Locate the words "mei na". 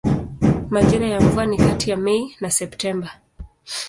1.97-2.51